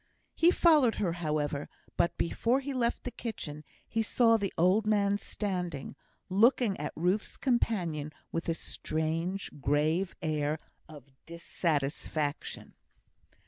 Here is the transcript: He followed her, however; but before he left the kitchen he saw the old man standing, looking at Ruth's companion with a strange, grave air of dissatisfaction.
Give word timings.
He 0.33 0.49
followed 0.49 0.95
her, 0.95 1.13
however; 1.13 1.69
but 1.95 2.17
before 2.17 2.59
he 2.59 2.73
left 2.73 3.03
the 3.03 3.11
kitchen 3.11 3.63
he 3.87 4.01
saw 4.01 4.35
the 4.35 4.51
old 4.57 4.87
man 4.87 5.19
standing, 5.19 5.95
looking 6.27 6.75
at 6.79 6.91
Ruth's 6.95 7.37
companion 7.37 8.11
with 8.31 8.49
a 8.49 8.55
strange, 8.55 9.51
grave 9.61 10.15
air 10.23 10.57
of 10.89 11.03
dissatisfaction. 11.27 12.73